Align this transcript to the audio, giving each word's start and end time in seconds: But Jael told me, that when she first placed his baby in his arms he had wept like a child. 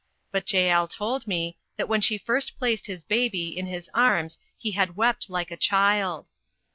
But 0.31 0.51
Jael 0.51 0.87
told 0.87 1.27
me, 1.27 1.59
that 1.77 1.87
when 1.87 2.01
she 2.01 2.17
first 2.17 2.57
placed 2.57 2.87
his 2.87 3.03
baby 3.05 3.55
in 3.55 3.67
his 3.67 3.87
arms 3.93 4.39
he 4.57 4.71
had 4.71 4.95
wept 4.95 5.29
like 5.29 5.51
a 5.51 5.55
child. 5.57 6.27